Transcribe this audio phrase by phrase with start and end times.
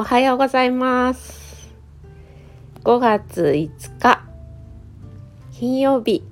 [0.00, 1.68] おはようございます。
[2.84, 4.24] 5月5日
[5.52, 6.24] 金曜日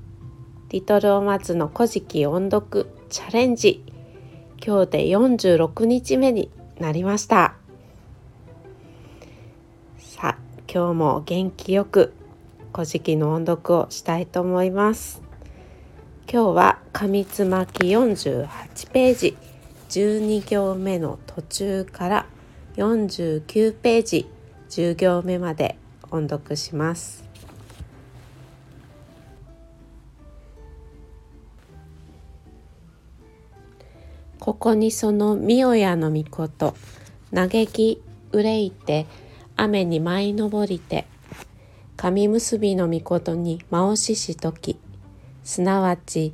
[0.70, 3.84] リトルお松の古事記音読チャレンジ
[4.66, 6.50] 今日で46日目に
[6.80, 7.56] なりました。
[9.98, 12.14] さあ今日も元気よく
[12.73, 15.20] 古事記の音読をしたいと思います。
[16.27, 18.48] 今日は紙つまき48
[18.92, 19.37] ページ
[19.91, 22.27] 12行目の途中から
[22.78, 24.28] 49ページ
[24.70, 25.77] 10行目まで
[26.12, 27.24] 音読します。
[34.38, 36.77] ここにその御親の御事
[37.34, 39.06] 嘆き憂いて
[39.56, 41.04] 雨に舞い登りて
[41.96, 44.79] 神結びの御事に真押ししとき
[45.42, 46.32] すなわち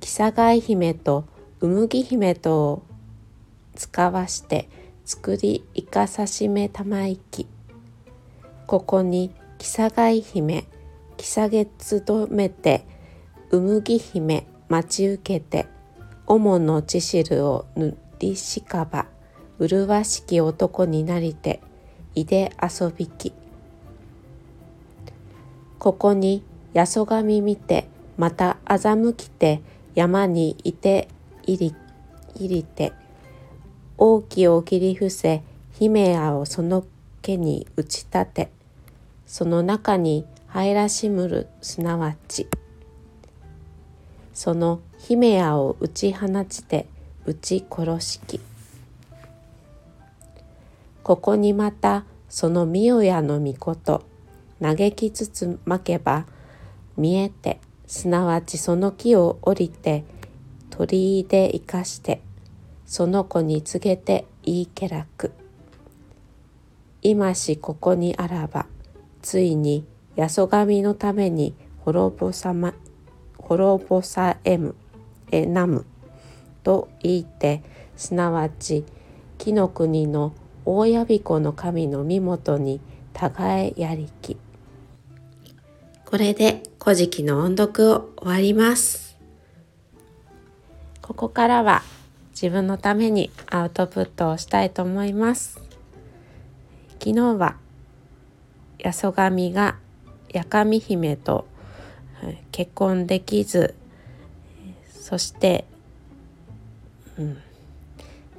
[0.00, 1.24] 木佐貝姫と
[1.60, 2.82] うむぎ姫とを
[3.76, 4.68] 使わして
[5.04, 7.46] 作りいかさしめたまいき。
[8.66, 10.64] ここに木佐貝姫
[11.18, 12.86] 木佐月止めて
[13.50, 15.66] うむぎ姫待ち受けて
[16.26, 19.06] 主の血汁を塗りしかば
[19.58, 21.60] 麗しき男になりて
[22.14, 23.34] いで遊びき。
[25.78, 29.60] ここにやそがみ見てまた欺きて
[29.94, 31.08] 山にいて
[31.44, 31.74] いり
[32.36, 33.03] いりて。
[33.98, 35.42] 大きを切り伏せ
[35.72, 36.84] 姫やをその
[37.22, 38.50] 毛に打ち立て
[39.26, 42.48] その中に入らしむるすなわち
[44.32, 46.86] その姫やを打ち放ちて
[47.24, 48.40] 打ち殺しき。
[51.04, 54.02] ここにまたその御親の御事
[54.60, 56.24] 嘆きつつまけば
[56.96, 60.04] 見えてすなわちその木を降りて
[60.70, 62.22] 鳥居で生かして
[62.86, 65.32] その子に告げていいけらく。
[67.02, 68.66] 今しここにあらば
[69.20, 69.84] ついに
[70.16, 72.72] やそがみのために滅ぼさま
[73.36, 74.74] 滅ぼさえむ
[75.30, 75.84] えなむ
[76.62, 77.62] と言いて
[77.94, 78.84] すなわち
[79.36, 80.32] 木の国の
[80.64, 82.80] 大やびこの神の身元に
[83.12, 84.38] 互えやりき。
[86.06, 89.18] これで古事記の音読を終わります。
[91.02, 91.82] ここからは
[92.34, 95.60] 自分のためにアウトプットをしたいと思います。
[96.98, 97.56] 昨日は
[98.82, 99.76] 八十神が
[100.32, 101.46] 八神姫と
[102.50, 103.74] 結婚できず
[104.88, 105.64] そして、
[107.18, 107.38] うん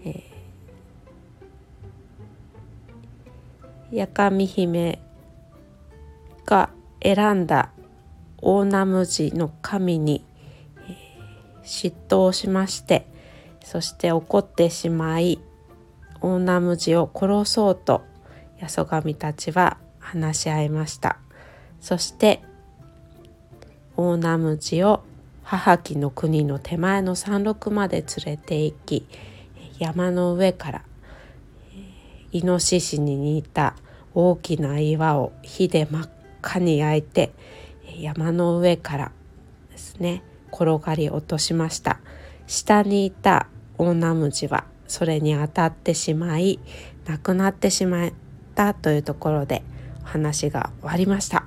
[0.03, 5.00] えー、八神姫
[6.45, 6.69] が
[7.01, 7.72] 選んだ
[8.41, 10.23] 大ナムジの神に、
[11.63, 13.07] 嫉妬をしまして
[13.65, 15.41] そして怒ってしまい
[16.21, 18.03] 大ナムジを殺そうと
[18.61, 21.17] 八十神たちは話し合いました。
[21.81, 22.41] そして
[23.97, 25.03] 大ナムジを
[25.43, 29.07] 母木の国の手前の山麓まで連れて行き
[29.79, 30.81] 山の上から
[32.31, 33.75] イノシシに似た
[34.13, 36.09] 大きな岩を火で真っ
[36.41, 37.31] 赤に焼いて
[37.99, 39.11] 山の上から
[39.71, 41.99] ですね転がり落としました。
[42.47, 46.59] 下にいたオオナムジはそれに当たってしまい
[47.05, 48.11] 亡くなってしまっ
[48.53, 49.63] たというところで
[50.03, 51.45] お話が終わりました。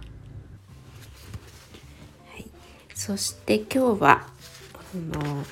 [2.94, 4.26] そして今日は
[4.74, 5.44] あの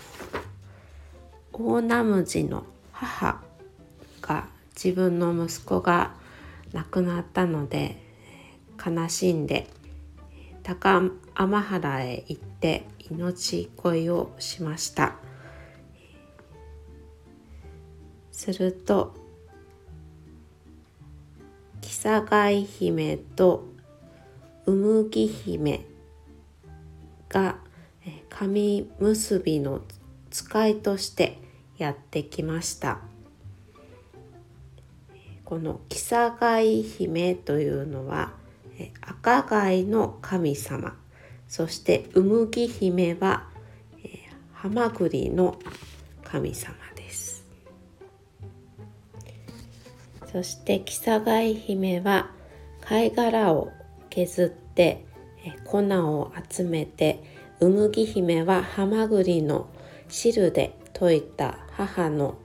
[1.53, 3.41] 大ナムジの母
[4.21, 6.13] が自分の息子が
[6.73, 8.03] 亡くなったので
[8.85, 9.69] 悲しんで
[10.63, 11.01] 高
[11.35, 15.15] 天原へ行って命乞いをしました。
[18.37, 19.15] すると
[21.81, 23.65] 木佐貝姫と
[24.67, 25.87] うむぎ姫
[27.31, 27.57] が
[28.29, 29.81] 紙結びの
[30.31, 31.39] 使いとして
[31.79, 32.99] やってきました。
[35.47, 38.35] この木佐貝姫というのは
[39.01, 40.95] 赤貝の神様。
[41.49, 43.49] そしてうむぎ姫は
[44.53, 45.59] ハマグリの
[46.23, 46.87] 神様。
[50.37, 52.31] そして木佐貝姫は
[52.83, 53.73] 貝殻を
[54.11, 55.07] 削って
[55.65, 57.25] 粉を集めて
[57.59, 59.67] うむぎ姫はハマグリの
[60.11, 62.37] 汁で溶いた母の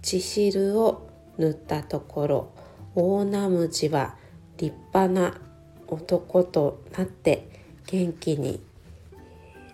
[0.00, 2.52] 血汁を塗ったところ
[2.94, 4.14] 大ナムジは
[4.58, 5.40] 立派な
[5.88, 7.48] 男となって
[7.86, 8.62] 元気に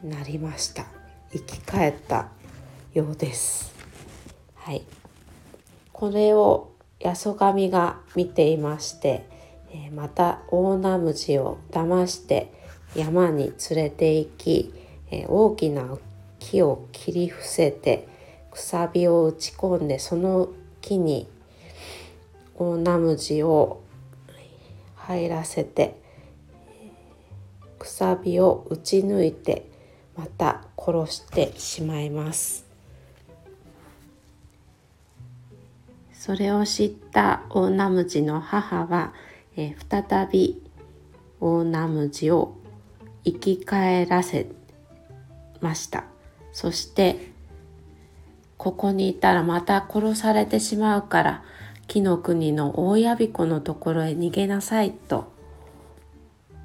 [0.02, 0.86] なりました。
[1.30, 2.30] 生き返った
[2.94, 3.74] ようです。
[4.54, 4.82] はい。
[5.94, 9.26] これを八十神が見ていまして、
[9.70, 12.52] えまた大ナムジを騙して
[12.96, 14.74] 山に連れて行き、
[15.10, 15.96] え大きな
[16.40, 18.08] 木を切り伏せて
[18.50, 20.48] くさびを打ち込んでその
[20.80, 21.28] 木に
[22.56, 23.80] 大ナムジを
[24.96, 26.00] 入らせて
[27.78, 29.70] くさびを打ち抜いて
[30.16, 32.63] また殺してしまいます。
[36.24, 39.12] それを知った大ナムジの母は、
[39.58, 40.62] えー、再び
[41.38, 42.56] 大ナムジを
[43.26, 44.46] 生き返らせ
[45.60, 46.04] ました。
[46.50, 47.30] そして
[48.56, 51.44] ここにいたらまた殺されてしまうから
[51.88, 55.30] 木の国の大やび子のところへ逃げなさいと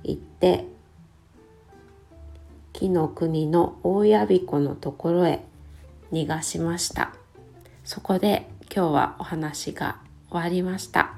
[0.06, 0.68] 言って
[2.72, 5.44] 木の国の大やび子のところへ
[6.14, 7.14] 逃がしました。
[7.84, 9.98] そこで今日はお話が
[10.30, 11.16] 終わりました。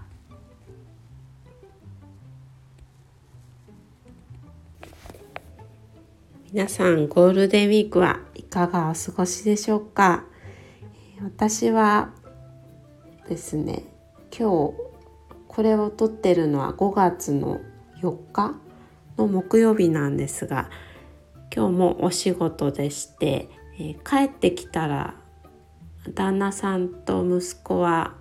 [6.54, 10.24] 皆さんゴールデンウィークはいかがお過ごしでしょうか？
[11.22, 12.12] 私は
[13.28, 13.84] ですね
[14.38, 14.74] 今日
[15.48, 17.60] これを撮ってるのは5月の
[18.02, 18.56] 4日
[19.18, 20.70] の木曜日なんですが
[21.54, 25.16] 今日もお仕事でして、え、帰ってきたら
[26.10, 28.16] 旦那さんと息子は、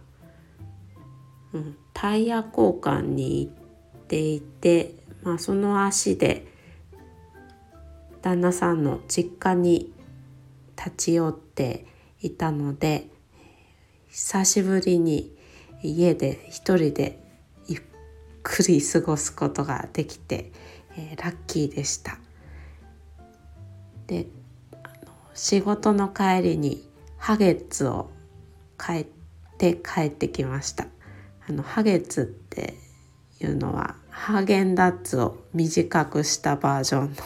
[1.53, 6.47] うん、タイヤ交換に行っていて、まあ、その足で
[8.23, 9.93] 旦那さんの実家に
[10.77, 11.87] 立ち寄って
[12.21, 13.09] いたので
[14.09, 15.35] 久しぶりに
[15.83, 17.23] 家で一人で
[17.67, 17.83] ゆっ
[18.43, 20.53] くり過ごすことができて、
[20.97, 22.19] えー、ラッキーでした。
[24.07, 24.27] で
[25.35, 26.90] 仕事の帰りに
[27.21, 28.11] ハゲッツを
[28.79, 29.07] 買っ
[29.59, 30.87] て帰ってきました。
[31.47, 32.75] あのハゲッツって
[33.41, 37.17] いうのはハーゲンダッツを短くしたバージョンの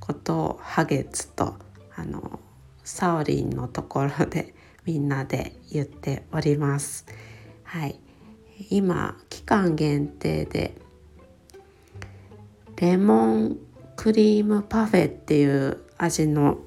[0.00, 1.54] ことをハゲッツと
[1.96, 2.40] あの
[2.84, 7.06] サオリンのところでみんなで言っております。
[7.64, 7.98] はい、
[8.68, 10.76] 今期間限定で
[12.76, 13.56] レモン
[13.96, 16.58] クリームパフェっていう味の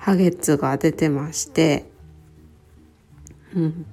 [0.00, 1.84] ハゲツが出てまして、
[3.54, 3.86] うん、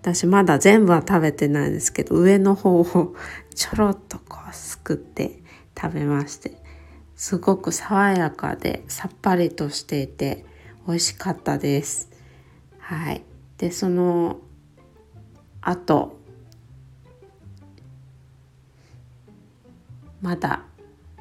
[0.00, 3.14] 私まだ全部は食べてないですけど上の方を
[3.54, 5.42] ちょろっとこうすくって
[5.78, 6.56] 食べまして
[7.16, 10.46] すごく爽やかでさっぱりとしていて
[10.86, 12.10] 美味しかったです。
[12.78, 13.22] はい、
[13.58, 14.38] でその
[15.60, 16.18] 後
[20.22, 20.64] まだ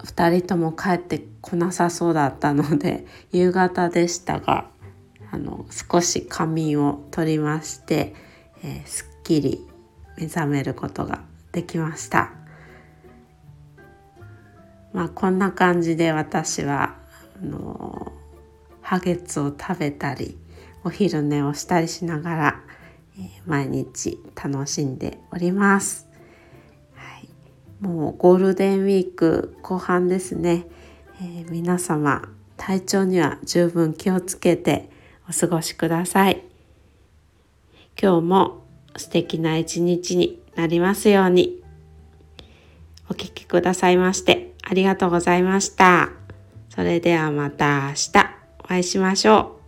[0.06, 4.70] 2人とも帰ってこなさそうだったので夕方でしたが
[5.32, 8.14] あの少し仮眠をとりまして、
[8.64, 9.66] えー、すっきり
[10.18, 12.32] 目覚めることができました。
[14.94, 16.98] まあこんな感じで私は
[17.42, 18.12] あの
[18.82, 20.38] ハゲツを食べたり
[20.84, 22.62] お昼寝をしたりしながら、
[23.18, 26.11] えー、毎日楽しんでおります、
[27.82, 30.68] もうゴールデンウィーク後半ですね、
[31.20, 34.90] えー、皆様体調には十分気をつけて
[35.30, 36.44] お過ごしください
[38.02, 38.64] 今日も
[38.96, 41.62] 素敵な一日になりますように
[43.10, 46.12] お聴きくださいましてありがとうございました。
[46.70, 48.12] それではまた明日。
[48.60, 49.61] お会いしましょう。